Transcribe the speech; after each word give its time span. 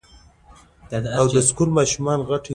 او 1.19 1.25
د 1.35 1.37
سکول 1.49 1.69
ماشومانو 1.77 2.21
غټ 2.29 2.29
امتحان 2.29 2.39
روان 2.39 2.47
وو 2.47 2.49